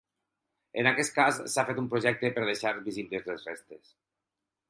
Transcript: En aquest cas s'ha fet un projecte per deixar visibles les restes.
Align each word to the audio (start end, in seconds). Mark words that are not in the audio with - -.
En 0.83 0.87
aquest 0.91 1.13
cas 1.17 1.41
s'ha 1.55 1.65
fet 1.67 1.81
un 1.83 1.91
projecte 1.91 2.33
per 2.37 2.47
deixar 2.49 2.73
visibles 2.89 3.31
les 3.33 3.49
restes. 3.51 3.93